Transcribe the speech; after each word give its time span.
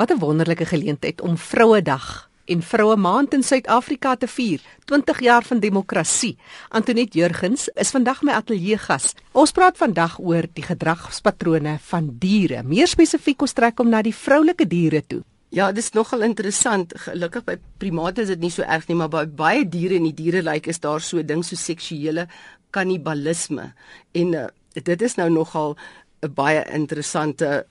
Wat 0.00 0.10
'n 0.10 0.18
wonderlike 0.18 0.64
geleentheid 0.64 1.20
om 1.20 1.36
Vrouedag 1.36 2.30
en 2.44 2.62
Vroue 2.62 2.96
Maand 2.96 3.34
in 3.34 3.42
Suid-Afrika 3.42 4.16
te 4.16 4.28
vier. 4.28 4.60
20 4.84 5.20
jaar 5.20 5.42
van 5.42 5.60
demokrasie. 5.60 6.38
Antoinette 6.68 7.18
Jurgens 7.18 7.68
is 7.68 7.90
vandag 7.90 8.22
my 8.22 8.32
ateljee 8.32 8.78
gas. 8.78 9.14
Ons 9.32 9.52
praat 9.52 9.76
vandag 9.76 10.18
oor 10.18 10.46
die 10.52 10.62
gedragspatrone 10.62 11.78
van 11.80 12.16
diere. 12.18 12.62
Meer 12.62 12.86
spesifiek 12.86 13.40
ons 13.42 13.52
trek 13.52 13.80
om 13.80 13.88
na 13.88 14.02
die 14.02 14.14
vroulike 14.14 14.66
diere 14.66 15.06
toe. 15.06 15.22
Ja, 15.48 15.72
dit 15.72 15.84
is 15.84 15.92
nogal 15.92 16.22
interessant. 16.22 16.92
Gelukkig 16.96 17.44
by 17.44 17.56
primate 17.76 18.20
is 18.20 18.28
dit 18.28 18.40
nie 18.40 18.50
so 18.50 18.62
erg 18.62 18.88
nie, 18.88 18.96
maar 18.96 19.08
by 19.08 19.26
baie 19.26 19.68
diere 19.68 19.94
in 19.94 20.02
die 20.02 20.14
diereryk 20.14 20.66
is 20.66 20.80
daar 20.80 21.00
so 21.00 21.22
ding 21.22 21.44
so 21.44 21.56
seksuele 21.56 22.26
kannibalisme. 22.70 23.74
En 24.12 24.32
uh, 24.32 24.46
dit 24.72 25.02
is 25.02 25.14
nou 25.14 25.30
nogal 25.30 25.76
'n 26.22 26.34
baie 26.34 26.64
interessante 26.72 27.66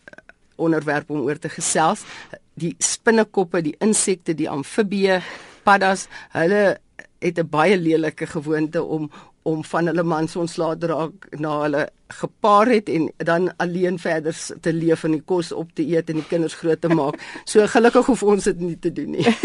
onderwerp 0.60 1.10
om 1.10 1.23
oor 1.28 1.39
te 1.39 1.50
gesels. 1.50 2.04
Die 2.59 2.76
spinnekoppe, 2.84 3.64
die 3.66 3.76
insekte, 3.80 4.36
die 4.36 4.49
amfibieë, 4.49 5.22
paddas, 5.63 6.08
hulle 6.35 6.80
het 7.20 7.40
'n 7.40 7.49
baie 7.49 7.77
lelike 7.77 8.27
gewoonte 8.27 8.84
om 8.84 9.09
om 9.44 9.63
van 9.63 9.88
hulle 9.90 10.04
mans 10.04 10.35
ontslae 10.35 10.77
draak 10.77 11.27
na 11.40 11.54
hulle 11.62 11.84
gepaar 12.22 12.68
het 12.68 12.90
en 12.90 13.09
dan 13.18 13.49
alleen 13.58 13.99
verder 13.99 14.35
te 14.62 14.73
leef 14.73 15.04
en 15.04 15.16
die 15.18 15.26
kos 15.26 15.52
op 15.52 15.72
te 15.73 15.85
eet 15.85 16.09
en 16.09 16.20
die 16.22 16.27
kinders 16.30 16.58
groot 16.60 16.82
te 16.82 16.91
maak. 16.91 17.20
So 17.52 17.68
gelukkig 17.68 18.05
hoef 18.05 18.23
ons 18.23 18.44
dit 18.44 18.60
nie 18.60 18.80
te 18.80 18.91
doen 18.94 19.16
nie. 19.18 19.26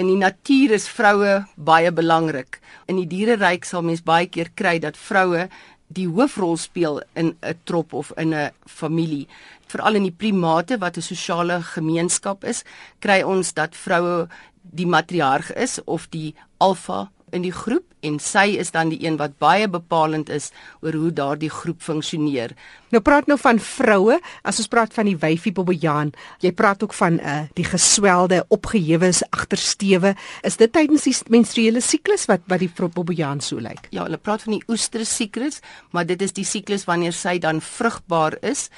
In 0.00 0.08
die 0.08 0.16
natuur 0.16 0.72
is 0.72 0.88
vroue 0.88 1.42
baie 1.56 1.92
belangrik. 1.92 2.58
In 2.88 2.96
die 2.96 3.06
diereryk 3.06 3.66
sal 3.68 3.84
mens 3.84 4.00
baie 4.02 4.26
keer 4.26 4.48
kry 4.56 4.78
dat 4.80 4.96
vroue 4.96 5.48
die 5.92 6.08
hoofrol 6.08 6.56
speel 6.56 7.02
in 7.14 7.36
'n 7.42 7.58
trop 7.64 7.92
of 7.92 8.12
in 8.16 8.34
'n 8.34 8.50
familie. 8.66 9.26
Veral 9.66 9.94
in 9.94 10.02
die 10.02 10.16
primate 10.16 10.78
wat 10.78 10.96
'n 10.96 11.02
sosiale 11.02 11.62
gemeenskap 11.62 12.44
is, 12.44 12.64
kry 13.00 13.22
ons 13.22 13.52
dat 13.52 13.76
vroue 13.76 14.28
die 14.62 14.86
matriarg 14.86 15.52
is 15.54 15.80
of 15.84 16.06
die 16.10 16.34
alfa 16.58 17.10
in 17.32 17.42
die 17.46 17.54
groep 17.54 17.86
en 18.02 18.18
sy 18.18 18.56
is 18.58 18.72
dan 18.74 18.90
die 18.90 19.00
een 19.04 19.16
wat 19.20 19.38
baie 19.42 19.68
bepalend 19.70 20.30
is 20.32 20.50
oor 20.82 20.96
hoe 20.98 21.12
daardie 21.14 21.50
groep 21.50 21.82
funksioneer. 21.82 22.54
Nou 22.92 23.00
praat 23.04 23.28
nou 23.30 23.38
van 23.40 23.60
vroue, 23.62 24.18
as 24.44 24.58
ons 24.60 24.68
praat 24.68 24.92
van 24.92 25.08
die 25.08 25.16
wyfie 25.16 25.52
Bobbejaan, 25.54 26.12
jy 26.42 26.52
praat 26.52 26.82
ook 26.82 26.94
van 26.98 27.20
uh 27.20 27.38
die 27.56 27.64
geswelde, 27.66 28.42
opgehewe 28.48 29.12
agtersteewe. 29.30 30.14
Is 30.46 30.56
dit 30.56 30.72
tydens 30.72 31.06
die 31.06 31.14
menstruele 31.32 31.80
siklus 31.80 32.26
wat 32.30 32.44
wat 32.50 32.62
die 32.62 32.70
Bobbejaan 32.72 33.40
so 33.40 33.60
lyk? 33.60 33.88
Ja, 33.90 34.04
hulle 34.04 34.18
praat 34.18 34.42
van 34.42 34.58
die 34.58 34.64
oestrus 34.68 35.16
siklus, 35.16 35.60
maar 35.92 36.06
dit 36.06 36.20
is 36.22 36.32
die 36.32 36.44
siklus 36.44 36.84
wanneer 36.84 37.12
sy 37.12 37.38
dan 37.38 37.60
vrugbaar 37.60 38.38
is 38.42 38.68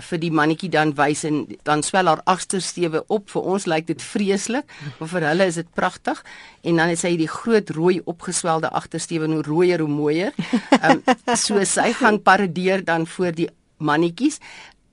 vir 0.00 0.18
die 0.18 0.30
mannetjie 0.32 0.70
dan 0.72 0.94
wys 0.96 1.24
en 1.28 1.44
dan 1.68 1.82
swel 1.82 2.08
haar 2.08 2.22
agtersteewe 2.24 3.04
op. 3.12 3.30
Vir 3.30 3.48
ons 3.54 3.66
lyk 3.66 3.86
dit 3.86 4.02
vreeslik, 4.02 4.68
maar 4.98 5.08
vir 5.08 5.26
hulle 5.28 5.48
is 5.50 5.60
dit 5.60 5.72
pragtig. 5.74 6.22
En 6.62 6.76
dan 6.80 6.92
het 6.92 6.98
sy 7.02 7.14
hierdie 7.14 7.30
groot 7.30 7.70
rooi 7.70 8.00
opgeswelde 8.04 8.70
agtersteewe, 8.72 9.26
hoe 9.26 9.42
rooier 9.46 9.84
hoe 9.84 9.90
mooier. 9.90 10.32
Ehm 10.82 11.02
um, 11.02 11.36
so 11.36 11.62
sy 11.64 11.92
gaan 11.92 12.22
paradeer 12.22 12.84
dan 12.84 13.06
voor 13.06 13.32
die 13.36 13.50
mannetjies 13.82 14.38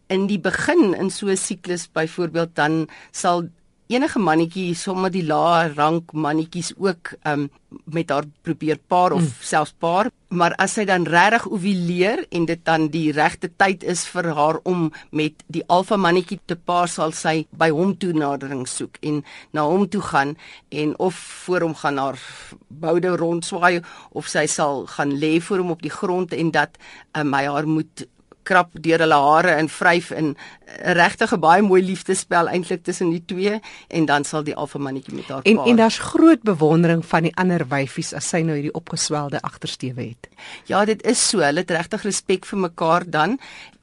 in 0.09 0.25
die 0.27 0.39
begin 0.41 0.95
in 0.97 1.09
so 1.13 1.29
'n 1.29 1.37
siklus 1.37 1.87
byvoorbeeld 1.93 2.55
dan 2.55 2.87
sal 3.11 3.47
enige 3.89 4.19
mannetjie 4.21 4.75
sommer 4.77 5.09
die 5.09 5.23
lae 5.25 5.71
rank 5.73 6.11
mannetjies 6.13 6.75
ook 6.77 7.15
um, 7.25 7.47
met 7.89 8.11
haar 8.13 8.27
probeer 8.45 8.77
paar 8.77 9.15
of 9.15 9.23
mm. 9.23 9.47
selfs 9.51 9.73
paar 9.81 10.11
maar 10.29 10.53
as 10.61 10.75
sy 10.77 10.85
dan 10.85 11.07
regtig 11.09 11.47
ovuleer 11.49 12.21
en 12.29 12.45
dit 12.45 12.61
dan 12.69 12.85
die 12.93 13.07
regte 13.17 13.49
tyd 13.57 13.81
is 13.93 14.03
vir 14.13 14.29
haar 14.37 14.59
om 14.69 14.91
met 15.09 15.41
die 15.49 15.63
alfa 15.65 15.97
mannetjie 15.97 16.37
te 16.45 16.57
paar 16.69 16.91
sal 16.91 17.15
sy 17.17 17.47
by 17.49 17.71
hom 17.73 17.95
toe 17.97 18.11
nadering 18.13 18.67
soek 18.69 19.01
en 19.01 19.23
na 19.57 19.65
hom 19.65 19.87
toe 19.89 20.03
gaan 20.11 20.35
en 20.69 20.93
of 21.09 21.17
voor 21.47 21.65
hom 21.65 21.75
gaan 21.81 21.97
haar 21.97 22.21
boude 22.69 23.15
rondswaai 23.17 23.81
of 24.13 24.29
sy 24.29 24.45
sal 24.45 24.85
gaan 24.85 25.17
lê 25.17 25.39
voor 25.41 25.65
hom 25.65 25.73
op 25.73 25.81
die 25.81 25.95
grond 25.97 26.37
en 26.37 26.53
dat 26.53 26.77
um, 27.17 27.33
hy 27.33 27.45
haar 27.49 27.65
moet 27.65 28.05
krap 28.49 28.73
deur 28.73 29.03
hulle 29.05 29.19
hare 29.25 29.55
en 29.61 29.69
vryf 29.69 30.11
in 30.11 30.33
'n 30.33 30.95
regtige 30.95 31.37
baie 31.37 31.61
mooi 31.61 31.81
liefdespel 31.83 32.47
eintlik 32.47 32.83
tussen 32.83 33.09
die 33.09 33.23
twee 33.25 33.59
en 33.87 34.05
dan 34.05 34.23
sal 34.23 34.43
die 34.43 34.55
alfa 34.55 34.79
mannetjie 34.79 35.15
met 35.15 35.27
haar 35.27 35.41
en, 35.43 35.55
paar. 35.55 35.67
En 35.67 35.75
daar's 35.75 35.97
groot 35.97 36.41
bewondering 36.41 37.05
van 37.05 37.23
die 37.23 37.35
ander 37.35 37.65
wyfies 37.67 38.13
as 38.13 38.29
sy 38.29 38.41
nou 38.45 38.55
hierdie 38.55 38.73
opgeswelde 38.73 39.41
agtersteewe 39.41 40.01
het. 40.01 40.29
Ja, 40.65 40.85
dit 40.85 41.01
is 41.03 41.21
so. 41.29 41.41
Hulle 41.45 41.63
het 41.65 41.71
regtig 41.71 42.05
respek 42.07 42.45
vir 42.45 42.59
mekaar 42.59 43.05
dan. 43.09 43.39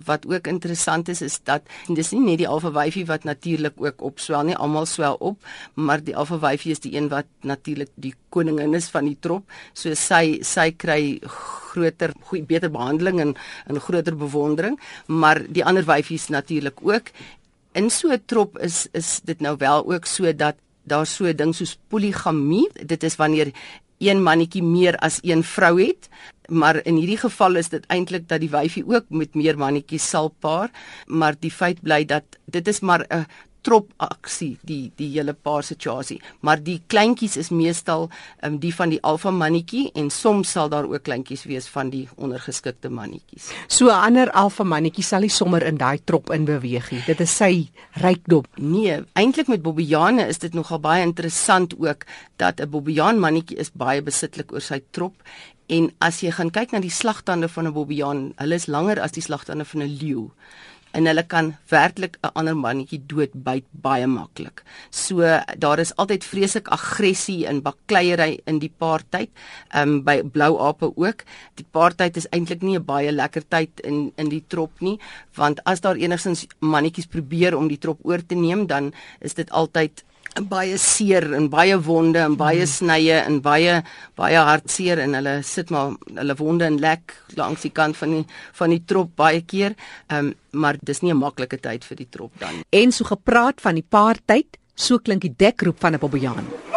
Wat 0.07 0.27
ook 0.27 0.47
interessant 0.47 1.09
is 1.09 1.23
is 1.23 1.41
dat 1.45 1.63
dis 1.89 2.13
nie 2.15 2.21
net 2.21 2.39
die 2.39 2.49
alfa 2.49 2.71
wyfie 2.71 3.07
wat 3.07 3.25
natuurlik 3.25 3.75
ook 3.77 4.03
opswel 4.03 4.43
nie, 4.43 4.57
almal 4.57 4.87
swel 4.87 5.17
op, 5.19 5.43
maar 5.75 6.05
die 6.05 6.17
alfa 6.17 6.39
wyfie 6.39 6.73
is 6.73 6.81
die 6.81 6.95
een 6.97 7.09
wat 7.09 7.27
natuurlik 7.41 7.91
die 7.95 8.15
koningin 8.29 8.75
is 8.75 8.89
van 8.89 9.05
die 9.05 9.17
trop. 9.21 9.45
So 9.75 9.95
sy 9.95 10.39
sy 10.43 10.71
kry 10.77 11.19
groter 11.77 12.13
goeie 12.31 12.45
beter 12.45 12.73
behandeling 12.73 13.21
en 13.21 13.35
'n 13.69 13.81
groter 13.81 14.17
bewondering, 14.17 14.81
maar 15.07 15.43
die 15.49 15.65
ander 15.65 15.85
wyfies 15.85 16.29
natuurlik 16.29 16.79
ook. 16.83 17.11
In 17.73 17.91
so 17.91 18.09
'n 18.13 18.23
trop 18.27 18.59
is 18.59 18.89
is 18.93 19.21
dit 19.25 19.41
nou 19.41 19.57
wel 19.59 19.93
ook 19.93 20.05
so 20.07 20.33
dat 20.33 20.57
daar 20.85 21.07
so 21.07 21.25
'n 21.25 21.37
ding 21.37 21.55
soos 21.55 21.79
poligamie, 21.89 22.69
dit 22.87 23.03
is 23.03 23.17
wanneer 23.17 23.53
een 23.99 24.23
mannetjie 24.23 24.63
meer 24.63 24.97
as 24.97 25.19
een 25.23 25.43
vrou 25.45 25.81
het, 25.81 26.09
maar 26.49 26.85
in 26.85 26.97
hierdie 26.97 27.19
geval 27.19 27.57
is 27.57 27.69
dit 27.69 27.87
eintlik 27.87 28.29
dat 28.29 28.41
die 28.41 28.51
wyfie 28.51 28.85
ook 28.87 29.09
met 29.09 29.35
meer 29.35 29.59
mannetjies 29.59 30.09
sal 30.09 30.29
paar, 30.29 30.71
maar 31.07 31.35
die 31.41 31.51
feit 31.51 31.81
bly 31.83 32.05
dat 32.05 32.25
dit 32.45 32.69
is 32.69 32.81
maar 32.81 33.07
'n 33.09 33.27
trop 33.63 33.89
aksie 34.03 34.57
die 34.67 34.93
die 34.97 35.09
hele 35.15 35.35
paar 35.35 35.65
situasie. 35.67 36.21
Maar 36.41 36.63
die 36.63 36.79
kleintjies 36.87 37.37
is 37.37 37.51
meestal 37.51 38.09
um, 38.43 38.59
die 38.63 38.73
van 38.75 38.93
die 38.93 39.01
alfa 39.03 39.31
mannetjie 39.31 39.91
en 39.95 40.11
soms 40.11 40.53
sal 40.57 40.71
daar 40.73 40.87
ook 40.91 41.03
kleintjies 41.07 41.47
wees 41.51 41.67
van 41.73 41.91
die 41.91 42.07
ondergeskikte 42.17 42.89
mannetjies. 42.89 43.51
So 43.69 43.89
'n 43.89 44.03
ander 44.11 44.31
alfa 44.31 44.65
mannetjie 44.65 45.05
sal 45.05 45.21
nie 45.21 45.31
sommer 45.31 45.63
in 45.63 45.77
daai 45.77 45.99
trop 46.05 46.31
in 46.31 46.45
beweeg 46.45 46.91
nie. 46.93 47.03
Dit 47.07 47.21
is 47.21 47.37
sy 47.37 47.71
rykdom. 47.93 48.45
Nee 48.57 49.03
eintlik 49.15 49.49
met 49.49 49.63
bobbejane 49.63 50.29
is 50.29 50.39
dit 50.39 50.55
nogal 50.55 50.81
baie 50.81 51.03
interessant 51.03 51.75
ook 51.79 52.07
dat 52.37 52.61
'n 52.61 52.71
bobbejaan 52.71 53.19
mannetjie 53.19 53.57
is 53.57 53.71
baie 53.73 54.03
besitlik 54.03 54.53
oor 54.53 54.61
sy 54.61 54.83
trop. 54.91 55.15
En 55.67 55.91
as 55.99 56.21
jy 56.23 56.31
gaan 56.31 56.51
kyk 56.51 56.73
na 56.73 56.81
die 56.81 56.91
slagtande 56.91 57.49
van 57.49 57.67
'n 57.67 57.73
bobbejaan 57.73 58.33
hulle 58.37 58.55
is 58.55 58.67
langer 58.67 59.01
as 59.01 59.13
die 59.13 59.23
slagtande 59.23 59.65
van 59.65 59.83
'n 59.83 59.97
leeu 60.01 60.31
en 60.97 61.09
hulle 61.11 61.25
kan 61.29 61.53
werklik 61.71 62.17
'n 62.23 62.33
ander 62.35 62.57
mannetjie 62.57 63.01
doodbyt 63.11 63.67
baie 63.87 64.07
maklik. 64.07 64.63
So 64.91 65.21
daar 65.59 65.79
is 65.79 65.95
altyd 65.97 66.25
vreeslik 66.25 66.69
aggressie 66.69 67.47
en 67.47 67.63
bakleierery 67.63 68.41
in 68.47 68.59
die 68.59 68.73
paartyd. 68.79 69.31
Ehm 69.75 69.89
um, 69.89 70.03
by 70.05 70.23
blou 70.23 70.53
ape 70.69 70.93
ook. 70.97 71.25
Die 71.55 71.67
paartyd 71.71 72.17
is 72.17 72.29
eintlik 72.31 72.63
nie 72.63 72.79
'n 72.79 72.85
baie 72.85 73.13
lekker 73.13 73.45
tyd 73.49 73.81
in 73.81 74.13
in 74.17 74.29
die 74.29 74.45
trop 74.49 74.81
nie, 74.81 74.99
want 75.35 75.61
as 75.65 75.81
daar 75.81 75.97
enigstens 75.97 76.47
mannetjies 76.61 77.07
probeer 77.07 77.57
om 77.57 77.69
die 77.69 77.79
trop 77.79 77.99
oor 78.03 78.27
te 78.27 78.35
neem, 78.35 78.67
dan 78.67 78.93
is 79.21 79.35
dit 79.35 79.51
altyd 79.51 80.05
baie 80.45 80.77
seer 80.79 81.33
en 81.35 81.49
baie 81.49 81.77
wonde 81.81 82.19
en 82.19 82.37
baie 82.37 82.65
mm. 82.65 82.71
snye 82.71 83.21
en 83.25 83.41
baie 83.41 83.83
baie 84.17 84.43
hartseer 84.49 85.01
en 85.05 85.15
hulle 85.15 85.37
sit 85.43 85.71
maar 85.71 85.95
hulle 86.15 86.37
wonde 86.37 86.67
en 86.69 86.79
lek 86.81 87.15
langs 87.37 87.63
die 87.63 87.73
kant 87.73 87.97
van 87.97 88.11
die 88.11 88.25
van 88.53 88.71
die 88.71 88.83
trop 88.85 89.15
baie 89.17 89.43
keer. 89.43 89.77
Ehm 90.09 90.27
um, 90.27 90.35
maar 90.57 90.79
dis 90.81 91.03
nie 91.03 91.13
'n 91.13 91.19
maklike 91.21 91.59
tyd 91.61 91.85
vir 91.85 91.97
die 91.97 92.09
trop 92.11 92.33
dan. 92.41 92.65
En 92.71 92.93
so 92.93 93.05
gepraat 93.05 93.61
van 93.61 93.75
die 93.75 93.85
paar 93.89 94.17
tyd, 94.25 94.57
so 94.75 94.99
klink 94.99 95.21
die 95.21 95.35
dekroep 95.37 95.81
van 95.81 95.95
'n 95.95 95.99
bobbejaan. 95.99 96.76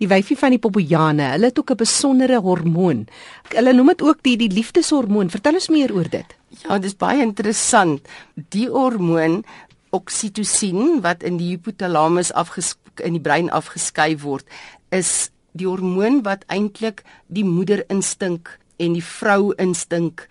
Die 0.00 0.08
wyfie 0.08 0.36
van 0.40 0.54
die 0.54 0.60
Poppojane, 0.62 1.30
hulle 1.34 1.50
het 1.50 1.58
ook 1.60 1.72
'n 1.72 1.82
besondere 1.82 2.40
hormoon. 2.40 3.06
Hulle 3.52 3.72
noem 3.72 3.86
dit 3.88 4.02
ook 4.02 4.22
die 4.22 4.36
die 4.36 4.50
liefdeshormoon. 4.50 5.30
Vertel 5.30 5.54
ons 5.54 5.68
meer 5.68 5.92
oor 5.92 6.08
dit. 6.08 6.26
Ja, 6.48 6.78
dit 6.78 6.84
is 6.84 6.96
baie 6.96 7.20
interessant. 7.20 8.00
Die 8.34 8.68
hormoon 8.68 9.44
oksitosien 9.90 11.00
wat 11.00 11.22
in 11.22 11.36
die 11.36 11.50
hypothalamus 11.56 12.32
afgeskei 12.32 12.78
in 13.04 13.12
die 13.12 13.20
brein 13.20 13.50
afgeskei 13.50 14.18
word, 14.18 14.44
is 14.90 15.30
die 15.52 15.66
hormoon 15.66 16.22
wat 16.22 16.44
eintlik 16.46 17.02
die 17.26 17.44
moederinstink 17.44 18.58
en 18.76 18.92
die 18.92 19.04
vrou 19.04 19.52
instink 19.56 20.28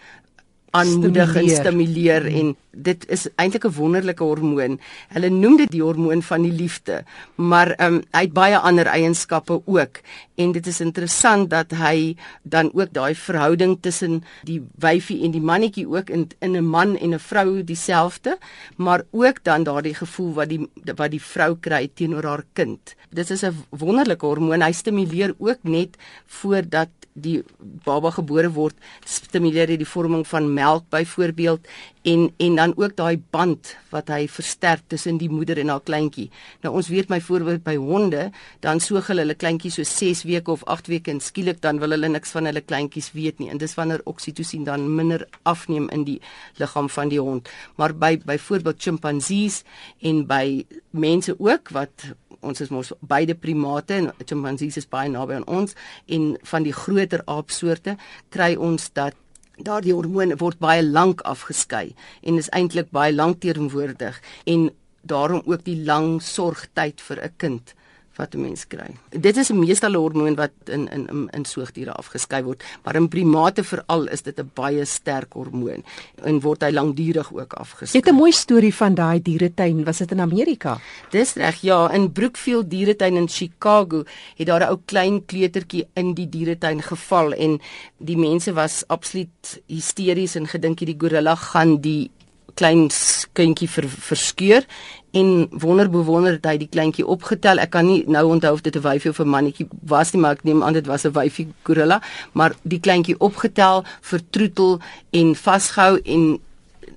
aanmoedig 0.72 1.36
en 1.36 1.50
stimuleer 1.50 2.26
en 2.26 2.56
dit 2.72 3.06
is 3.10 3.28
eintlik 3.36 3.66
'n 3.66 3.74
wonderlike 3.74 4.24
hormoon. 4.24 4.80
Hulle 5.10 5.30
noem 5.30 5.58
dit 5.58 5.72
die 5.72 5.84
hormoon 5.84 6.22
van 6.22 6.42
die 6.42 6.52
liefde, 6.52 7.04
maar 7.36 7.74
um, 7.82 8.02
hy 8.12 8.22
het 8.22 8.34
baie 8.34 8.58
ander 8.58 8.86
eienskappe 8.86 9.62
ook 9.66 10.00
en 10.36 10.52
dit 10.52 10.68
is 10.68 10.80
interessant 10.80 11.50
dat 11.50 11.72
hy 11.72 12.16
dan 12.44 12.72
ook 12.74 12.94
daai 12.94 13.16
verhouding 13.16 13.78
tussen 13.82 14.24
die 14.44 14.62
wyfie 14.76 15.24
en 15.24 15.32
die 15.32 15.42
mannetjie 15.42 15.88
ook 15.88 16.10
in 16.10 16.28
in 16.40 16.56
'n 16.58 16.66
man 16.66 16.98
en 16.98 17.14
'n 17.14 17.20
vrou 17.20 17.64
dieselfde, 17.64 18.38
maar 18.76 19.04
ook 19.12 19.44
dan 19.44 19.64
daardie 19.64 19.96
gevoel 19.96 20.34
wat 20.34 20.50
die 20.50 20.70
wat 20.96 21.12
die 21.12 21.22
vrou 21.22 21.56
kry 21.60 21.90
teenoor 21.94 22.24
haar 22.24 22.44
kind. 22.54 22.96
Dit 23.10 23.30
is 23.30 23.44
'n 23.44 23.66
wonderlike 23.70 24.26
hormoon. 24.26 24.62
Hy 24.62 24.72
stimuleer 24.72 25.36
ook 25.38 25.60
net 25.64 25.98
voordat 26.26 26.90
die 27.14 27.44
baba 27.86 28.12
gebore 28.16 28.52
word, 28.56 28.76
stimuleer 29.06 29.68
dit 29.72 29.82
die 29.82 29.88
vorming 29.88 30.26
van 30.28 30.50
melk 30.54 30.86
byvoorbeeld 30.94 31.68
en 32.08 32.30
en 32.38 32.56
dan 32.56 32.74
ook 32.78 32.96
daai 32.96 33.20
band 33.32 33.74
wat 33.92 34.08
hy 34.14 34.28
versterk 34.32 34.86
tussen 34.88 35.18
die 35.20 35.30
moeder 35.30 35.60
en 35.60 35.72
haar 35.74 35.84
kleintjie. 35.84 36.30
Nou 36.64 36.74
ons 36.80 36.88
weet 36.88 37.10
byvoorbeeld 37.12 37.64
by 37.66 37.76
honde, 37.76 38.30
dan 38.64 38.80
soog 38.80 39.10
hulle 39.12 39.26
hulle 39.26 39.36
kleintjies 39.36 39.80
so 39.80 39.84
6 39.84 40.24
weke 40.30 40.52
of 40.52 40.64
8 40.64 40.88
weke 40.88 41.12
en 41.12 41.20
skielik 41.20 41.62
dan 41.62 41.82
wil 41.84 41.92
hulle 41.96 42.10
niks 42.10 42.32
van 42.36 42.48
hulle 42.48 42.62
kleintjies 42.62 43.12
weet 43.18 43.40
nie. 43.40 43.50
En 43.52 43.60
dis 43.60 43.76
wanneer 43.76 44.02
oksitosien 44.06 44.64
dan 44.64 44.88
minder 44.96 45.28
afneem 45.44 45.90
in 45.96 46.06
die 46.08 46.20
liggaam 46.62 46.90
van 46.90 47.12
die 47.12 47.22
hond. 47.22 47.50
Maar 47.76 47.96
by 47.96 48.16
byvoorbeeld 48.26 48.82
chimpansees 48.82 49.64
en 50.00 50.26
by 50.30 50.66
mense 50.92 51.36
ook 51.38 51.74
wat 51.76 52.14
ons 52.42 52.62
is 52.62 52.70
mos 52.70 52.92
beide 53.02 53.36
primate 53.36 53.94
en 53.94 54.12
chimpansees 54.26 54.78
is 54.78 54.90
baie 54.90 55.10
naby 55.10 55.40
aan 55.40 55.48
ons 55.48 55.76
en 56.08 56.36
van 56.52 56.64
die 56.64 56.76
groter 56.76 57.24
aapsoorte 57.26 57.98
kry 58.30 58.56
ons 58.56 58.92
dat 58.94 59.18
daardie 59.60 59.94
hormoon 59.94 60.38
word 60.40 60.60
baie 60.60 60.84
lank 60.84 61.22
afgeskei 61.28 61.90
en 62.24 62.38
is 62.38 62.52
eintlik 62.56 62.92
baie 62.96 63.14
lank 63.14 63.42
teenwoordig 63.44 64.22
en 64.46 64.70
daarom 65.02 65.44
ook 65.46 65.64
die 65.66 65.80
lang 65.86 66.22
sorgtyd 66.24 67.02
vir 67.02 67.24
'n 67.24 67.34
kind 67.38 67.76
wat 68.20 68.36
'n 68.36 68.42
mens 68.42 68.68
kry. 68.68 68.92
Dit 69.10 69.38
is 69.38 69.50
'n 69.50 69.60
meestal 69.60 69.94
hormoon 69.94 70.36
wat 70.36 70.52
in 70.66 70.88
in 70.92 71.08
in, 71.08 71.28
in 71.32 71.46
soogdiere 71.46 71.92
afgeskei 71.92 72.44
word, 72.44 72.64
maar 72.84 72.96
in 72.96 73.08
primate 73.08 73.64
veral 73.64 74.08
is 74.08 74.22
dit 74.22 74.40
'n 74.40 74.52
baie 74.54 74.86
sterk 74.86 75.34
hormoon 75.34 75.84
en 76.24 76.40
word 76.40 76.62
hy 76.62 76.72
lankdurig 76.72 77.34
ook 77.34 77.54
afgeskei. 77.54 78.00
Jy 78.00 78.06
het 78.06 78.14
'n 78.14 78.20
mooi 78.20 78.32
storie 78.32 78.76
van 78.76 78.94
daai 78.96 79.22
dieretuin, 79.22 79.84
was 79.84 79.98
dit 79.98 80.12
in 80.12 80.22
Amerika? 80.22 80.80
Dis 81.10 81.34
reg, 81.34 81.62
ja, 81.62 81.92
in 81.92 82.12
Brookfield 82.12 82.70
dieretuin 82.70 83.16
in 83.16 83.28
Chicago 83.28 84.04
het 84.36 84.48
daar 84.48 84.62
'n 84.62 84.70
ou 84.70 84.80
klein 84.86 85.26
kleutertjie 85.26 85.88
in 85.94 86.14
die 86.14 86.30
dieretuin 86.30 86.82
geval 86.82 87.34
en 87.34 87.60
die 87.98 88.18
mense 88.18 88.54
was 88.54 88.84
absoluut 88.88 89.62
hysteries 89.68 90.36
en 90.36 90.48
gedink 90.48 90.80
hierdie 90.80 91.00
gorilla 91.00 91.36
gaan 91.36 91.82
die 91.82 92.12
klein 92.56 92.90
kindjie 93.34 93.70
ver, 93.70 93.88
verskeur 93.90 94.66
en 95.12 95.48
wonder 95.52 95.90
bewonder 95.90 96.38
het 96.38 96.46
hy 96.46 96.58
die 96.62 96.70
kleintjie 96.70 97.06
opgetel. 97.06 97.60
Ek 97.60 97.72
kan 97.74 97.88
nie 97.88 98.04
nou 98.08 98.26
onthou 98.36 98.54
of 98.54 98.62
dit 98.62 98.76
'n 98.76 98.82
wyfie 98.82 99.10
of 99.10 99.20
'n 99.20 99.30
mannetjie 99.30 99.68
was 99.82 100.14
nie, 100.14 100.22
maar 100.22 100.34
ek 100.34 100.44
neem 100.44 100.64
aan 100.64 100.74
dit 100.74 100.86
was 100.86 101.06
'n 101.06 101.12
wyfie 101.12 101.48
gorilla, 101.64 102.02
maar 102.34 102.56
die 102.64 102.80
kleintjie 102.80 103.20
opgetel, 103.20 103.84
vertroetel 104.02 104.80
en 105.12 105.36
vasgehou 105.36 106.00
en 106.04 106.40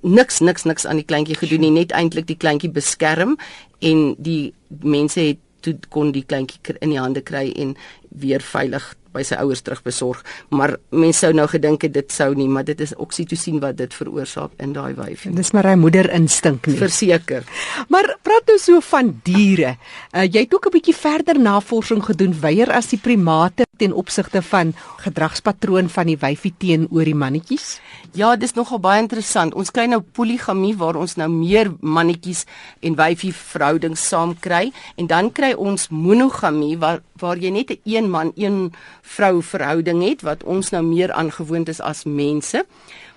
niks 0.01 0.39
niks 0.39 0.63
niks 0.63 0.85
aan 0.85 0.95
die 0.95 1.05
kleintjie 1.05 1.35
gedoen 1.35 1.59
nie, 1.59 1.71
net 1.71 1.91
eintlik 1.91 2.27
die 2.27 2.37
kleintjie 2.37 2.71
beskerm 2.71 3.37
en 3.79 4.15
die 4.17 4.53
mense 4.67 5.19
het 5.19 5.39
toe 5.63 5.77
kon 5.89 6.11
die 6.11 6.25
kleintjie 6.27 6.59
in 6.79 6.89
die 6.89 6.99
hande 6.99 7.21
kry 7.21 7.51
en 7.55 7.75
weer 8.09 8.41
veilig 8.41 8.95
by 9.13 9.23
sy 9.23 9.35
ouers 9.41 9.61
terugbesorg, 9.61 10.23
maar 10.49 10.77
mense 10.91 11.23
sou 11.23 11.31
nou 11.35 11.45
gedink 11.47 11.85
het 11.87 11.93
dit 11.95 12.11
sou 12.11 12.33
nie, 12.35 12.49
maar 12.51 12.65
dit 12.67 12.79
is 12.83 12.91
oksitosien 12.99 13.61
wat 13.63 13.77
dit 13.79 13.93
veroorsaak 13.95 14.57
in 14.63 14.73
daai 14.75 14.93
wyfie. 14.97 15.31
Dis 15.35 15.53
maar 15.55 15.69
hy 15.71 15.75
moeder 15.79 16.09
instink 16.11 16.67
nie. 16.67 16.77
Verseker. 16.81 17.45
Maar 17.93 18.15
praat 18.25 18.49
nou 18.51 18.57
so 18.59 18.81
van 18.89 19.13
diere. 19.23 19.77
Uh, 20.11 20.25
jy 20.25 20.45
het 20.45 20.53
ook 20.53 20.67
'n 20.67 20.75
bietjie 20.77 20.95
verder 20.95 21.39
navorsing 21.39 22.03
gedoen 22.03 22.33
weier 22.41 22.71
as 22.71 22.89
die 22.91 22.99
primate 22.99 23.65
ten 23.77 23.93
opsigte 23.93 24.41
van 24.41 24.73
gedragspatroon 25.03 25.89
van 25.89 26.05
die 26.05 26.17
wyfie 26.17 26.53
teenoor 26.57 27.05
die 27.05 27.15
mannetjies? 27.15 27.79
Ja, 28.13 28.35
dis 28.35 28.53
nogal 28.53 28.79
baie 28.79 29.01
interessant. 29.01 29.53
Ons 29.53 29.71
kry 29.71 29.85
nou 29.89 30.01
poligamie 30.01 30.75
waar 30.77 30.95
ons 30.95 31.15
nou 31.15 31.29
meer 31.29 31.71
mannetjies 31.81 32.45
en 32.81 32.95
wyfie 32.95 33.33
verhoudings 33.33 34.07
saam 34.07 34.35
kry 34.39 34.71
en 34.95 35.07
dan 35.07 35.31
kry 35.31 35.53
ons 35.53 35.89
monogamie 35.89 36.77
waar 36.77 37.01
waar 37.23 37.39
jy 37.39 37.49
net 37.55 37.71
'n 37.71 37.79
een 37.83 38.09
man, 38.09 38.31
een 38.35 38.73
vrou 39.01 39.41
verhouding 39.41 40.03
het 40.03 40.21
wat 40.21 40.43
ons 40.43 40.69
nou 40.69 40.83
meer 40.83 41.11
aangewoond 41.11 41.69
is 41.69 41.81
as 41.81 42.03
mense. 42.03 42.65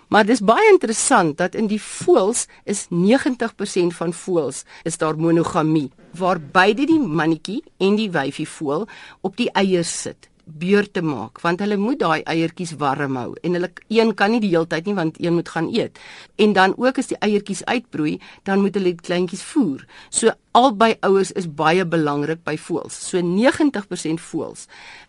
Maar 0.09 0.27
dis 0.27 0.41
baie 0.41 0.71
interessant 0.71 1.39
dat 1.39 1.55
in 1.55 1.67
die 1.67 1.83
voëls 1.83 2.47
is 2.65 2.87
90% 2.91 3.95
van 3.95 4.13
voëls 4.13 4.63
is 4.83 4.99
daar 4.99 5.19
monogamie 5.19 5.91
waar 6.15 6.41
beide 6.41 6.87
die 6.87 7.01
mannetjie 7.01 7.63
en 7.79 7.97
die 7.97 8.11
wyfie 8.11 8.49
voël 8.49 8.87
op 9.21 9.37
die 9.37 9.51
eiers 9.51 10.01
sit 10.03 10.31
beurte 10.47 11.03
maak 11.03 11.41
want 11.43 11.61
hulle 11.61 11.77
moet 11.77 11.99
daai 11.99 12.23
eiertjies 12.23 12.77
warm 12.79 13.19
hou 13.19 13.33
en 13.43 13.59
hulle 13.59 13.71
een 13.91 14.13
kan 14.15 14.31
nie 14.31 14.41
die 14.45 14.53
hele 14.53 14.69
tyd 14.71 14.87
nie 14.87 14.95
want 14.95 15.19
een 15.21 15.35
moet 15.35 15.49
gaan 15.51 15.71
eet. 15.75 15.99
En 16.39 16.53
dan 16.55 16.77
ook 16.79 16.99
as 17.03 17.11
die 17.11 17.19
eiertjies 17.19 17.65
uitbroei 17.67 18.19
dan 18.47 18.63
moet 18.63 18.79
hulle 18.79 18.95
die 18.95 19.07
kleintjies 19.09 19.43
voer. 19.43 19.83
So 20.11 20.31
albei 20.53 20.95
ouers 21.01 21.33
is 21.33 21.51
baie 21.51 21.85
belangrik 21.85 22.45
by 22.47 22.57
voëls. 22.57 22.95
So 22.95 23.21
90% 23.21 24.23
voëls. 24.31 24.69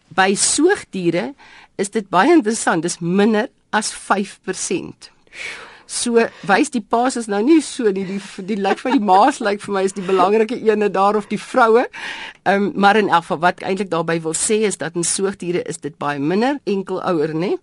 By 0.09 0.33
soogdiere 0.33 1.33
is 1.77 1.93
dit 1.93 2.09
baie 2.09 2.33
interessant 2.33 2.81
dis 2.81 2.99
minder 2.99 3.51
as 3.69 3.93
5% 3.93 5.13
So 5.87 6.19
wys 6.43 6.69
die 6.73 6.83
paas 6.83 7.15
is 7.15 7.29
nou 7.31 7.39
nie 7.47 7.61
so 7.63 7.87
nie 7.95 8.03
die 8.09 8.19
die 8.49 8.57
lyk 8.59 8.81
vir 8.83 8.97
die 8.97 9.03
maas 9.07 9.39
lyk 9.39 9.61
vir 9.63 9.73
my 9.77 9.83
is 9.87 9.95
die 9.95 10.03
belangrike 10.03 10.57
ene 10.59 10.89
daar 10.91 11.15
of 11.15 11.29
die 11.31 11.39
vroue. 11.39 11.85
Ehm 12.43 12.67
um, 12.67 12.71
maar 12.75 12.99
in 12.99 13.07
elk 13.07 13.23
geval 13.23 13.39
wat 13.45 13.63
eintlik 13.63 13.89
daarby 13.93 14.19
wil 14.21 14.35
sê 14.35 14.59
is 14.67 14.77
dat 14.77 14.99
in 14.99 15.07
soogdiere 15.07 15.63
is 15.63 15.79
dit 15.79 15.95
baie 15.97 16.19
minder 16.19 16.59
enkel 16.65 16.99
ouer 16.99 17.31
nê. 17.33 17.55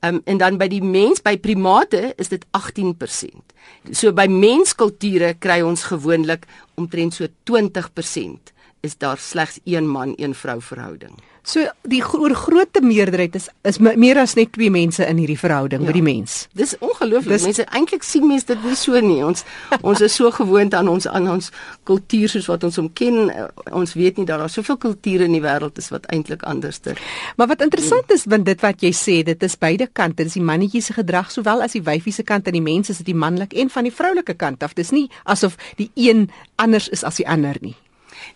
Ehm 0.00 0.20
um, 0.20 0.22
en 0.24 0.38
dan 0.38 0.60
by 0.60 0.68
die 0.68 0.82
mens 0.84 1.24
by 1.24 1.38
primate 1.38 2.12
is 2.16 2.28
dit 2.28 2.44
18%. 2.52 3.56
So 3.92 4.12
by 4.12 4.28
menskulture 4.28 5.34
kry 5.38 5.62
ons 5.64 5.88
gewoonlik 5.88 6.44
omtrent 6.76 7.16
so 7.16 7.32
20% 7.48 8.52
is 8.80 8.96
daar 8.96 9.18
slegs 9.18 9.58
een 9.64 9.88
man 9.88 10.12
een 10.16 10.34
vrou 10.34 10.60
verhouding. 10.62 11.14
So 11.42 11.64
die 11.88 12.02
oor 12.04 12.34
grootte 12.36 12.82
meerderheid 12.84 13.34
is 13.34 13.48
is 13.64 13.78
meer 13.80 14.18
as 14.20 14.34
net 14.36 14.52
twee 14.52 14.70
mense 14.70 15.04
in 15.06 15.18
hierdie 15.18 15.38
verhouding 15.40 15.82
ja. 15.82 15.88
by 15.88 15.94
die 15.96 16.04
mens. 16.04 16.34
Dis 16.56 16.74
ongelooflik. 16.78 17.32
Dis... 17.32 17.46
Mense 17.48 17.64
eintlik 17.64 18.04
sien 18.04 18.26
mense 18.28 18.46
dit 18.50 18.66
nie 18.66 18.76
so 18.76 19.00
nie. 19.00 19.22
Ons 19.24 19.46
ons 19.80 20.04
is 20.04 20.14
so 20.14 20.30
gewoond 20.36 20.76
aan 20.76 20.90
ons 20.92 21.08
aan 21.08 21.30
ons 21.32 21.50
kultuur 21.88 22.28
soos 22.34 22.48
wat 22.52 22.66
ons 22.68 22.76
hom 22.82 22.90
ken. 22.92 23.32
Ons 23.72 23.96
weet 23.96 24.20
nie 24.20 24.28
dat 24.28 24.42
daar 24.44 24.52
soveel 24.52 24.78
kulture 24.84 25.26
in 25.28 25.36
die 25.38 25.42
wêreld 25.44 25.80
is 25.80 25.88
wat 25.94 26.08
eintlik 26.12 26.44
anders 26.48 26.82
is. 26.84 27.00
Maar 27.40 27.54
wat 27.54 27.64
interessant 27.64 28.12
is 28.12 28.28
want 28.28 28.44
dit 28.46 28.64
wat 28.64 28.84
jy 28.84 28.92
sê, 28.94 29.20
dit 29.26 29.48
is 29.48 29.56
beide 29.56 29.88
kante. 29.88 30.26
Dis 30.28 30.36
die 30.36 30.44
mannetjie 30.44 30.84
se 30.84 30.96
gedrag 30.96 31.32
sowel 31.32 31.64
as 31.64 31.76
die 31.76 31.84
wyfie 31.86 32.14
se 32.14 32.26
kant 32.26 32.52
en 32.52 32.58
die 32.58 32.64
mense 32.64 32.92
is 32.92 33.00
dit 33.00 33.14
die 33.14 33.20
manlik 33.26 33.56
en 33.56 33.72
van 33.72 33.88
die 33.88 33.94
vroulike 33.94 34.36
kant 34.36 34.62
af. 34.62 34.76
Dis 34.76 34.92
nie 34.92 35.08
asof 35.24 35.56
die 35.80 35.88
een 35.96 36.28
anders 36.60 36.92
is 36.92 37.04
as 37.04 37.18
die 37.22 37.28
ander 37.28 37.56
nie. 37.64 37.78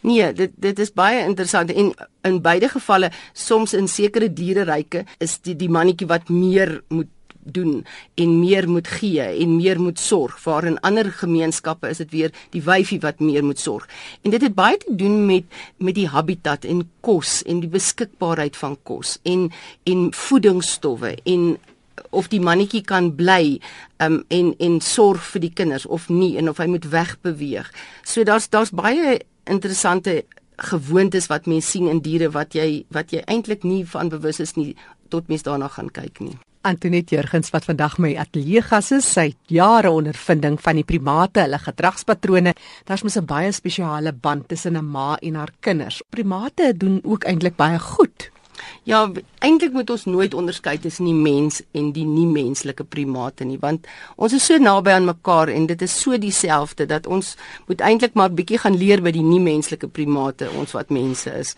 Nee, 0.05 0.33
dit 0.37 0.53
dit 0.61 0.79
is 0.79 0.93
baie 0.93 1.23
interessant 1.25 1.73
en 1.73 1.93
in 2.29 2.41
beide 2.45 2.69
gevalle 2.69 3.09
soms 3.33 3.73
in 3.73 3.89
sekere 3.89 4.29
diereryke 4.29 5.05
is 5.25 5.39
die 5.47 5.57
die 5.57 5.71
mannetjie 5.73 6.09
wat 6.11 6.29
meer 6.29 6.83
moet 6.93 7.09
doen 7.45 7.87
en 8.21 8.39
meer 8.41 8.69
moet 8.69 8.89
gee 8.89 9.25
en 9.25 9.57
meer 9.57 9.81
moet 9.81 9.99
sorg 10.01 10.37
waar 10.45 10.65
in 10.69 10.79
ander 10.81 11.11
gemeenskappe 11.13 11.89
is 11.89 12.01
dit 12.01 12.13
weer 12.13 12.33
die 12.53 12.63
wyfie 12.65 13.01
wat 13.01 13.21
meer 13.21 13.45
moet 13.45 13.61
sorg 13.61 13.89
en 14.23 14.33
dit 14.33 14.45
het 14.45 14.55
baie 14.57 14.77
te 14.81 14.97
doen 14.97 15.27
met 15.27 15.45
met 15.77 15.97
die 15.97 16.09
habitat 16.09 16.65
en 16.65 16.85
kos 17.01 17.43
en 17.49 17.61
die 17.65 17.73
beskikbaarheid 17.73 18.57
van 18.57 18.79
kos 18.83 19.19
en 19.23 19.51
en 19.85 20.09
voedingsstowwe 20.13 21.17
en 21.25 21.55
of 22.11 22.29
die 22.29 22.41
mannetjie 22.43 22.83
kan 22.87 23.13
bly 23.17 23.61
um, 24.03 24.23
en 24.29 24.55
en 24.59 24.81
sorg 24.83 25.23
vir 25.35 25.47
die 25.47 25.53
kinders 25.63 25.87
of 25.87 26.09
nie 26.09 26.35
en 26.41 26.51
of 26.51 26.59
hy 26.63 26.67
moet 26.71 26.89
wegbeweeg. 26.91 27.71
So 28.03 28.25
daar's 28.27 28.49
daar's 28.51 28.75
baie 28.75 29.21
interessante 29.47 30.25
gewoontes 30.57 31.27
wat 31.27 31.47
mense 31.47 31.71
sien 31.71 31.89
in 31.91 32.01
diere 32.01 32.31
wat 32.31 32.55
jy 32.55 32.85
wat 32.95 33.13
jy 33.13 33.23
eintlik 33.27 33.65
nie 33.65 33.85
van 33.87 34.09
bewus 34.09 34.41
is 34.41 34.55
nie 34.57 34.75
tot 35.11 35.29
mens 35.29 35.43
daarna 35.43 35.69
gaan 35.69 35.91
kyk 35.91 36.21
nie. 36.21 36.37
Antoinette 36.65 37.15
Jurgens 37.15 37.51
wat 37.53 37.67
vandag 37.69 37.99
my 38.01 38.15
ateljee 38.17 38.63
gas 38.65 38.89
is, 38.97 39.05
sy 39.05 39.35
jare 39.53 39.91
ondervinding 39.93 40.57
van 40.65 40.79
die 40.81 40.87
primate, 40.89 41.43
hulle 41.45 41.59
gedragspatrone. 41.61 42.55
Daar's 42.89 43.05
mos 43.05 43.19
'n 43.19 43.27
baie 43.27 43.53
spesiale 43.53 44.13
band 44.13 44.49
tussen 44.49 44.77
'n 44.77 44.85
ma 44.85 45.17
en 45.21 45.35
haar 45.35 45.53
kinders. 45.61 46.03
Primate 46.11 46.73
doen 46.77 47.01
ook 47.05 47.25
eintlik 47.25 47.57
baie 47.57 47.79
goed. 47.79 48.31
Ja, 48.85 49.07
eintlik 49.41 49.73
moet 49.73 49.89
ons 49.91 50.03
nooit 50.05 50.35
onderskei 50.37 50.75
tussen 50.79 51.07
die 51.09 51.17
mens 51.17 51.63
en 51.73 51.87
die 51.97 52.05
nie-menslike 52.05 52.85
primate 52.85 53.47
nie, 53.49 53.57
want 53.63 53.87
ons 54.21 54.35
is 54.37 54.45
so 54.45 54.61
naby 54.61 54.93
aan 54.93 55.09
mekaar 55.09 55.49
en 55.49 55.65
dit 55.71 55.85
is 55.87 55.95
so 56.03 56.19
dieselfde 56.21 56.85
dat 56.91 57.09
ons 57.09 57.31
moet 57.65 57.81
eintlik 57.81 58.13
maar 58.13 58.35
bietjie 58.37 58.61
gaan 58.61 58.77
leer 58.77 59.01
by 59.01 59.15
die 59.17 59.25
nie-menslike 59.25 59.89
primate, 59.89 60.51
ons 60.61 60.77
wat 60.77 60.93
mense 60.93 61.33
is. 61.33 61.55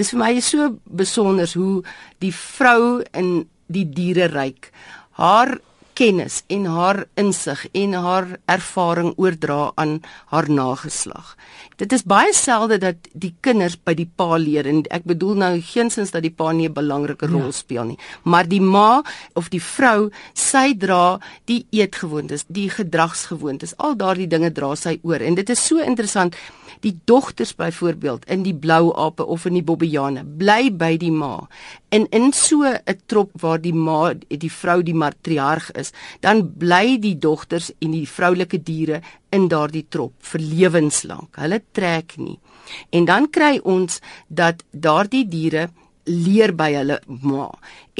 Dis 0.00 0.14
vir 0.14 0.22
my 0.22 0.32
so 0.40 0.70
besonder 0.84 1.52
hoe 1.52 1.82
die 2.24 2.32
vrou 2.32 3.02
in 3.12 3.44
die 3.68 3.84
diereryk 3.84 4.72
haar 5.20 5.58
kennis 6.00 6.40
en 6.48 6.64
haar 6.64 7.02
insig 7.20 7.66
en 7.76 7.92
haar 7.92 8.28
ervaring 8.48 9.10
oordra 9.20 9.72
aan 9.74 9.98
haar 10.32 10.48
nageslag. 10.48 11.34
Dit 11.76 11.92
is 11.92 12.06
baie 12.08 12.32
selde 12.36 12.78
dat 12.80 13.10
die 13.12 13.34
kinders 13.44 13.76
by 13.76 13.92
die 13.98 14.08
pa 14.08 14.38
leer 14.40 14.68
en 14.70 14.80
ek 14.88 15.04
bedoel 15.10 15.42
nou 15.42 15.50
geensins 15.72 16.14
dat 16.14 16.24
die 16.24 16.32
pa 16.32 16.52
nie 16.52 16.68
'n 16.68 16.72
belangrike 16.72 17.28
rol 17.28 17.52
ja. 17.52 17.58
speel 17.62 17.84
nie, 17.84 17.98
maar 18.24 18.48
die 18.48 18.60
ma 18.60 19.02
of 19.34 19.50
die 19.50 19.60
vrou, 19.60 20.10
sy 20.34 20.72
dra 20.74 21.20
die 21.44 21.66
eetgewoontes, 21.70 22.44
die 22.48 22.70
gedragsgewoontes, 22.70 23.76
al 23.76 23.96
daardie 23.96 24.28
dinge 24.28 24.52
dra 24.52 24.74
sy 24.76 24.98
oor 25.02 25.20
en 25.20 25.34
dit 25.34 25.50
is 25.50 25.66
so 25.66 25.78
interessant 25.78 26.34
die 26.80 26.94
dogters 27.04 27.54
byvoorbeeld 27.54 28.24
in 28.24 28.42
die 28.42 28.54
blou 28.54 28.92
ape 28.96 29.24
of 29.24 29.44
in 29.48 29.58
die 29.58 29.64
bobbejane 29.64 30.24
bly 30.40 30.70
by 30.72 30.94
die 31.00 31.12
ma. 31.12 31.48
En 31.92 32.06
in 32.10 32.32
so 32.32 32.64
'n 32.64 33.00
trop 33.06 33.30
waar 33.40 33.60
die 33.60 33.74
ma 33.74 34.14
die 34.28 34.52
vrou 34.52 34.82
die 34.82 34.94
matriarg 34.94 35.70
is, 35.72 35.89
dan 36.20 36.44
bly 36.58 36.98
die 36.98 37.16
dogters 37.18 37.70
en 37.80 37.92
die 37.96 38.06
vroulike 38.08 38.62
diere 38.62 39.00
in 39.30 39.48
daardie 39.48 39.86
trop 39.88 40.12
vir 40.32 40.40
lewenslank. 40.40 41.36
Hulle 41.36 41.62
trek 41.72 42.16
nie. 42.18 42.38
En 42.90 43.04
dan 43.04 43.30
kry 43.30 43.58
ons 43.64 44.00
dat 44.28 44.62
daardie 44.70 45.26
diere 45.28 45.68
leer 46.10 46.52
by 46.56 46.70
hulle 46.74 46.96
ma 47.22 47.46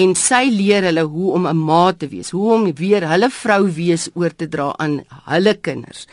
en 0.00 0.14
sy 0.16 0.46
leer 0.48 0.86
hulle 0.88 1.04
hoe 1.12 1.32
om 1.36 1.46
'n 1.46 1.56
ma 1.56 1.92
te 1.92 2.08
wees, 2.08 2.30
hoe 2.30 2.52
om 2.54 2.72
weer 2.74 3.06
hulle 3.08 3.28
vrou 3.30 3.68
wees 3.68 4.08
oor 4.14 4.30
te 4.30 4.48
dra 4.48 4.74
aan 4.78 5.04
hulle 5.26 5.54
kinders. 5.54 6.06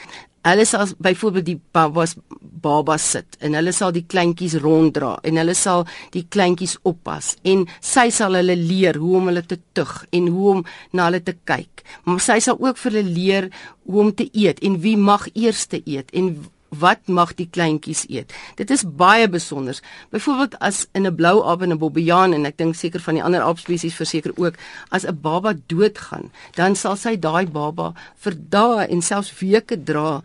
Hulle 0.48 0.66
sal 0.66 0.88
byvoorbeeld 1.04 1.48
die 1.48 1.60
babas 1.76 2.16
babas 2.62 3.06
sit 3.14 3.38
en 3.44 3.56
hulle 3.58 3.72
sal 3.76 3.94
die 3.96 4.06
kleintjies 4.10 4.58
ronddra 4.64 5.12
en 5.28 5.38
hulle 5.40 5.54
sal 5.58 5.86
die 6.16 6.24
kleintjies 6.34 6.78
oppas 6.90 7.36
en 7.48 7.66
sy 7.84 8.08
sal 8.14 8.38
hulle 8.40 8.56
leer 8.58 8.98
hoe 9.02 9.18
om 9.20 9.30
hulle 9.30 9.44
te 9.46 9.60
tug 9.78 9.94
en 10.16 10.30
hoe 10.34 10.52
om 10.56 10.64
na 10.96 11.10
hulle 11.10 11.22
te 11.24 11.36
kyk. 11.48 11.84
Maar 12.06 12.24
sy 12.24 12.40
sal 12.44 12.60
ook 12.64 12.80
vir 12.82 12.98
hulle 12.98 13.18
leer 13.20 13.50
hoe 13.86 14.06
om 14.06 14.14
te 14.16 14.30
eet 14.34 14.64
en 14.66 14.80
wie 14.84 14.98
mag 14.98 15.28
eers 15.34 15.68
te 15.72 15.82
eet 15.86 16.14
en 16.18 16.34
wat 16.70 17.08
mag 17.08 17.34
die 17.36 17.48
kleintjies 17.50 18.06
eet. 18.10 18.34
Dit 18.56 18.72
is 18.72 18.84
baie 18.84 19.28
besonder. 19.30 19.80
Byvoorbeeld 20.12 20.60
as 20.60 20.88
in 20.94 21.08
'n 21.08 21.16
blou 21.16 21.44
aap 21.44 21.62
en 21.62 21.72
'n 21.72 21.78
bobbejaan 21.78 22.34
en 22.34 22.46
ek 22.46 22.58
dink 22.58 22.76
seker 22.76 23.00
van 23.00 23.14
die 23.14 23.24
ander 23.24 23.42
aapspesies 23.42 23.96
verseker 23.96 24.32
ook, 24.36 24.56
as 24.90 25.06
'n 25.06 25.22
baba 25.22 25.54
doodgaan, 25.68 26.32
dan 26.56 26.76
sal 26.76 26.96
sy 26.96 27.16
daai 27.16 27.46
baba 27.46 27.94
vir 28.16 28.34
dae 28.50 28.88
en 28.88 29.02
selfs 29.02 29.40
weke 29.40 29.84
dra 29.84 30.22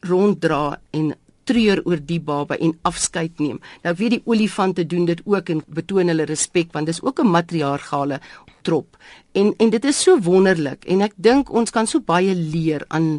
ronddra 0.00 0.78
en 0.90 1.14
treur 1.48 1.80
oor 1.84 2.00
die 2.04 2.20
baba 2.20 2.56
en 2.56 2.76
afskeid 2.82 3.38
neem. 3.38 3.60
Nou 3.82 3.94
weet 3.94 4.10
die 4.10 4.22
olifante 4.24 4.86
doen 4.86 5.06
dit 5.08 5.20
ook 5.24 5.48
en 5.48 5.62
betoon 5.66 6.12
hulle 6.12 6.28
respek 6.28 6.72
want 6.72 6.86
dis 6.86 7.02
ook 7.02 7.20
'n 7.20 7.30
matriargale 7.30 8.20
trop. 8.68 9.00
En 9.32 9.54
en 9.56 9.72
dit 9.72 9.88
is 9.88 10.02
so 10.04 10.20
wonderlik 10.28 10.86
en 10.92 11.02
ek 11.08 11.16
dink 11.16 11.50
ons 11.50 11.72
kan 11.74 11.88
so 11.88 12.04
baie 12.04 12.36
leer 12.36 12.84
aan 12.94 13.18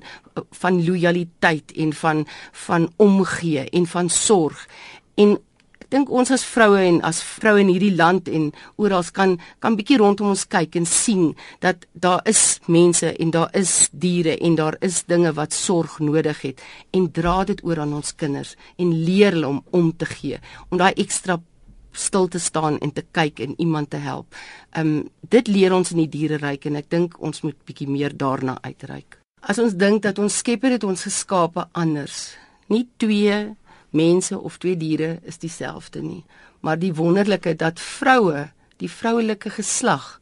van 0.62 0.80
lojaliteit 0.86 1.74
en 1.76 1.94
van 2.04 2.26
van 2.68 2.90
omgee 3.02 3.66
en 3.70 3.90
van 3.90 4.10
sorg. 4.14 4.66
En 5.20 5.38
dink 5.90 6.10
ons 6.14 6.30
as 6.32 6.44
vroue 6.46 6.82
en 6.86 7.00
as 7.08 7.20
vroue 7.26 7.64
in 7.64 7.72
hierdie 7.72 7.96
land 7.98 8.30
en 8.30 8.50
oral 8.82 9.08
kan 9.14 9.38
kan 9.64 9.78
bietjie 9.78 9.98
rondom 9.98 10.30
ons 10.36 10.46
kyk 10.46 10.78
en 10.78 10.86
sien 10.86 11.32
dat 11.66 11.88
daar 11.94 12.22
is 12.30 12.60
mense 12.70 13.10
en 13.10 13.34
daar 13.34 13.50
is 13.58 13.74
diere 13.92 14.36
en 14.38 14.58
daar 14.60 14.78
is 14.86 15.02
dinge 15.10 15.34
wat 15.40 15.56
sorg 15.58 15.98
nodig 16.00 16.44
het 16.46 16.62
en 16.94 17.10
dra 17.12 17.42
dit 17.50 17.64
oor 17.66 17.82
aan 17.82 17.96
ons 18.02 18.14
kinders 18.22 18.54
en 18.78 18.94
leer 19.06 19.34
hulle 19.34 19.50
om 19.50 19.64
om 19.74 19.90
te 19.98 20.10
gee 20.14 20.38
om 20.70 20.78
daai 20.78 20.94
ekstra 20.94 21.40
stil 21.92 22.28
te 22.28 22.40
staan 22.40 22.78
en 22.80 22.92
te 22.94 23.04
kyk 23.12 23.40
en 23.40 23.56
iemand 23.58 23.90
te 23.90 23.98
help. 23.98 24.36
Um 24.78 25.10
dit 25.30 25.48
leer 25.48 25.74
ons 25.74 25.92
in 25.92 26.04
die 26.04 26.10
diereryk 26.10 26.66
en 26.66 26.76
ek 26.76 26.90
dink 26.90 27.18
ons 27.22 27.42
moet 27.42 27.58
bietjie 27.66 27.90
meer 27.90 28.16
daarna 28.18 28.58
uitreik. 28.62 29.20
As 29.42 29.60
ons 29.60 29.74
dink 29.74 30.04
dat 30.04 30.20
ons 30.20 30.38
Skepper 30.42 30.76
het 30.76 30.84
ons 30.84 31.04
geskape 31.08 31.68
anders, 31.72 32.36
nie 32.68 32.88
twee 32.98 33.56
mense 33.96 34.38
of 34.38 34.58
twee 34.58 34.78
diere 34.78 35.20
is 35.24 35.40
dieselfde 35.42 36.02
nie, 36.02 36.24
maar 36.62 36.78
die 36.78 36.94
wonderlike 36.94 37.56
dat 37.58 37.80
vroue, 37.80 38.50
die 38.78 38.92
vroulike 38.92 39.50
geslag 39.50 40.20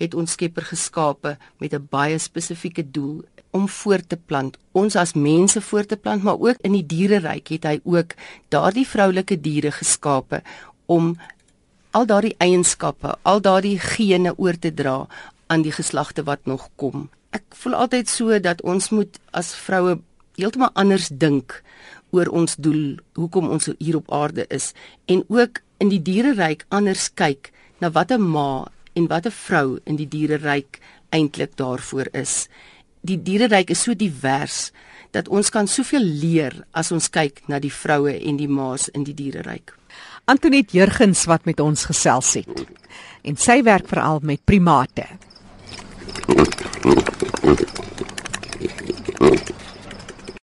het 0.00 0.14
ons 0.14 0.32
Skepper 0.34 0.64
geskape 0.66 1.36
met 1.58 1.74
'n 1.74 1.88
baie 1.90 2.18
spesifieke 2.18 2.90
doel 2.90 3.22
om 3.50 3.68
voort 3.68 4.08
te 4.08 4.16
plant. 4.16 4.56
Ons 4.72 4.96
as 4.96 5.14
mense 5.14 5.60
voort 5.60 5.88
te 5.88 5.96
plant, 5.96 6.22
maar 6.22 6.38
ook 6.38 6.56
in 6.66 6.72
die 6.72 6.86
diereryk 6.86 7.48
het 7.48 7.64
hy 7.64 7.80
ook 7.84 8.14
daardie 8.48 8.86
vroulike 8.86 9.40
diere 9.40 9.70
geskape 9.70 10.42
om 10.86 11.14
al 11.94 12.06
daardie 12.06 12.34
eienskappe, 12.42 13.14
al 13.22 13.40
daardie 13.40 13.78
gene 13.78 14.34
oor 14.36 14.58
te 14.58 14.72
dra 14.74 15.06
aan 15.46 15.62
die 15.62 15.72
geslagte 15.72 16.24
wat 16.26 16.46
nog 16.50 16.68
kom. 16.76 17.08
Ek 17.30 17.44
voel 17.62 17.74
altyd 17.74 18.10
so 18.10 18.38
dat 18.38 18.62
ons 18.62 18.90
moet 18.90 19.18
as 19.32 19.54
vroue 19.54 20.00
heeltemal 20.38 20.72
anders 20.74 21.08
dink 21.08 21.60
oor 22.14 22.30
ons 22.30 22.56
doel, 22.58 22.96
hoekom 23.18 23.50
ons 23.50 23.70
hier 23.78 23.98
op 23.98 24.10
aarde 24.14 24.46
is 24.50 24.72
en 25.10 25.24
ook 25.28 25.62
in 25.82 25.90
die 25.90 26.02
diereryk 26.02 26.64
anders 26.74 27.10
kyk 27.14 27.52
na 27.80 27.90
wat 27.90 28.10
'n 28.10 28.22
ma 28.22 28.66
en 28.94 29.06
wat 29.06 29.26
'n 29.26 29.30
vrou 29.46 29.78
in 29.84 29.96
die 29.96 30.08
diereryk 30.08 30.80
eintlik 31.10 31.56
daarvoor 31.56 32.08
is. 32.12 32.48
Die 33.00 33.22
diereryk 33.22 33.70
is 33.70 33.82
so 33.82 33.94
divers 33.94 34.72
dat 35.10 35.28
ons 35.28 35.50
kan 35.50 35.66
soveel 35.66 36.02
leer 36.02 36.64
as 36.72 36.92
ons 36.92 37.10
kyk 37.10 37.42
na 37.48 37.58
die 37.58 37.72
vroue 37.72 38.14
en 38.18 38.36
die 38.36 38.48
ma's 38.48 38.88
in 38.88 39.04
die 39.04 39.14
diereryk. 39.14 39.74
Antoinette 40.24 40.76
Jurgens 40.76 41.24
wat 41.24 41.44
met 41.44 41.60
ons 41.60 41.84
gesels 41.84 42.32
het. 42.34 42.64
En 43.22 43.36
sy 43.36 43.62
werk 43.62 43.88
veral 43.88 44.20
met 44.22 44.44
primate. 44.44 45.06